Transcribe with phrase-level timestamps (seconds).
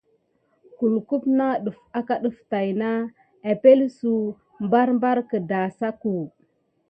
[0.77, 0.99] Kulu
[1.37, 2.89] nawute akenki def tät na
[3.51, 4.35] epəŋle suk
[4.71, 6.13] barbar kidasaku.